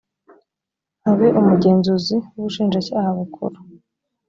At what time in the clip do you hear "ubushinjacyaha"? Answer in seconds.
2.39-3.09